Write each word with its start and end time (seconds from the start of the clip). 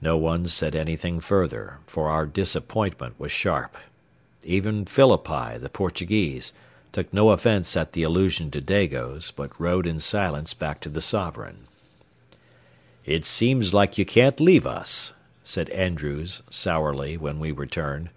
No 0.00 0.16
one 0.16 0.46
said 0.46 0.74
anything 0.74 1.20
further, 1.20 1.78
for 1.86 2.08
our 2.08 2.26
disappointment 2.26 3.14
was 3.20 3.30
sharp. 3.30 3.76
Even 4.42 4.84
Phillippi, 4.84 5.56
the 5.58 5.68
Portuguese, 5.68 6.52
took 6.90 7.14
no 7.14 7.30
offence 7.30 7.76
at 7.76 7.92
the 7.92 8.02
allusion 8.02 8.50
to 8.50 8.60
Dagos, 8.60 9.30
but 9.30 9.52
rowed 9.60 9.86
in 9.86 10.00
silence 10.00 10.54
back 10.54 10.80
to 10.80 10.88
the 10.88 11.00
Sovereign. 11.00 11.68
"It 13.04 13.24
seems 13.24 13.72
like 13.72 13.96
you 13.96 14.04
can't 14.04 14.40
leave 14.40 14.66
us," 14.66 15.12
said 15.44 15.70
Andrews, 15.70 16.42
sourly, 16.50 17.16
when 17.16 17.38
we 17.38 17.52
returned. 17.52 18.10